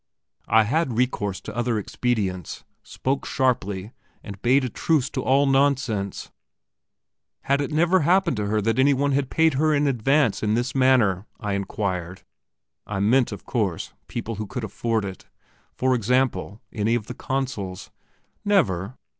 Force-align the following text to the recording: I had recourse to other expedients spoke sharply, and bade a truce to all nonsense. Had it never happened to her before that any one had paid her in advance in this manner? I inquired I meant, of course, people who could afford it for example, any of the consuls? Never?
I 0.47 0.63
had 0.63 0.97
recourse 0.97 1.39
to 1.41 1.55
other 1.55 1.77
expedients 1.77 2.63
spoke 2.81 3.23
sharply, 3.23 3.91
and 4.23 4.41
bade 4.41 4.63
a 4.63 4.69
truce 4.69 5.11
to 5.11 5.21
all 5.21 5.45
nonsense. 5.45 6.31
Had 7.41 7.61
it 7.61 7.71
never 7.71 7.99
happened 7.99 8.37
to 8.37 8.45
her 8.47 8.55
before 8.55 8.61
that 8.63 8.79
any 8.79 8.95
one 8.95 9.11
had 9.11 9.29
paid 9.29 9.53
her 9.53 9.75
in 9.75 9.85
advance 9.85 10.41
in 10.41 10.55
this 10.55 10.73
manner? 10.73 11.27
I 11.39 11.53
inquired 11.53 12.23
I 12.87 12.99
meant, 12.99 13.31
of 13.31 13.45
course, 13.45 13.93
people 14.07 14.37
who 14.37 14.47
could 14.47 14.63
afford 14.63 15.05
it 15.05 15.27
for 15.75 15.93
example, 15.93 16.61
any 16.73 16.95
of 16.95 17.05
the 17.05 17.13
consuls? 17.13 17.91
Never? 18.43 18.95